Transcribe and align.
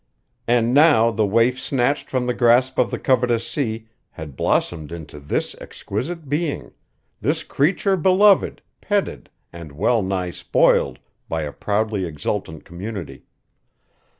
And 0.47 0.73
now 0.73 1.11
the 1.11 1.27
waif 1.27 1.59
snatched 1.59 2.09
from 2.09 2.25
the 2.25 2.33
grasp 2.33 2.79
of 2.79 2.89
the 2.89 2.97
covetous 2.97 3.47
sea 3.47 3.87
had 4.09 4.35
blossomed 4.35 4.91
into 4.91 5.19
this 5.19 5.53
exquisite 5.61 6.27
being; 6.27 6.71
this 7.21 7.43
creature 7.43 7.95
beloved, 7.95 8.63
petted, 8.81 9.29
and 9.53 9.73
well 9.73 10.01
nigh 10.01 10.31
spoiled 10.31 10.97
by 11.29 11.43
a 11.43 11.53
proudly 11.53 12.03
exultant 12.03 12.65
community. 12.65 13.25